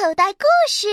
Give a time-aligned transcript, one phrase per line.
[0.00, 0.88] 口袋故事。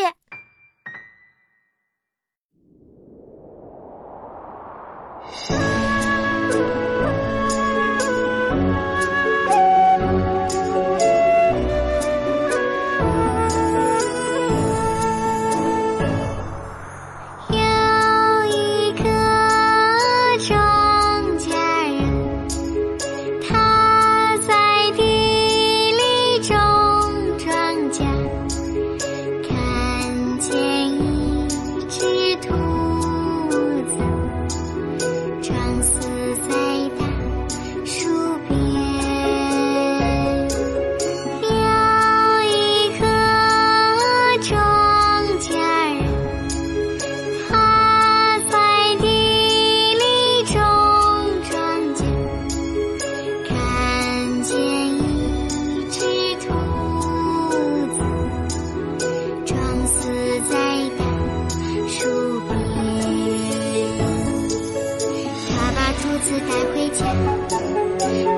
[66.42, 67.06] 带回家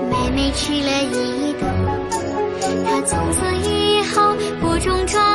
[0.10, 1.64] 妹妹吃了一顿
[2.86, 5.29] 她从此以后不种庄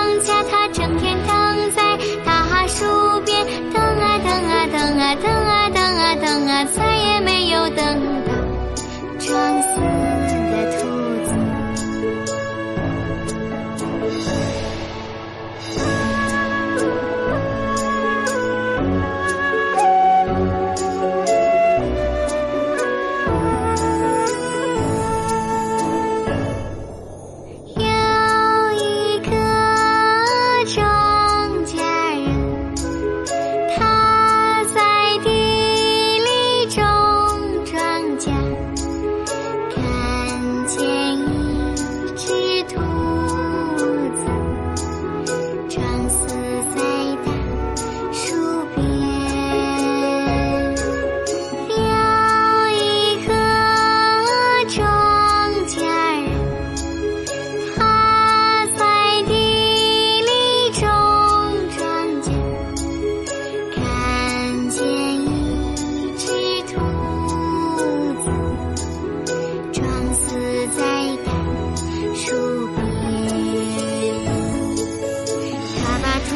[38.24, 38.73] 家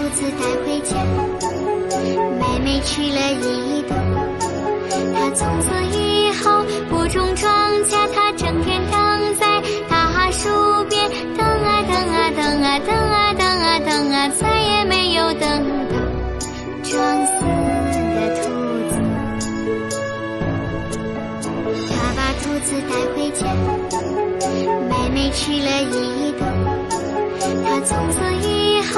[0.09, 0.97] 兔子带回家，
[2.41, 3.93] 妹妹吃了一顿，
[5.15, 7.53] 他从此以后不种庄
[7.85, 9.61] 稼，他整天躺在
[9.91, 10.49] 大树
[10.89, 15.43] 边等啊等啊等啊等啊等啊等啊，再也没有等
[15.91, 15.97] 到
[16.85, 17.33] 装死
[18.15, 18.49] 的兔
[18.89, 18.93] 子。
[21.91, 23.45] 他把兔子带回家，
[24.89, 26.41] 妹妹吃了一顿，
[27.63, 28.17] 他从此
[28.49, 28.49] 以
[28.91, 28.98] 后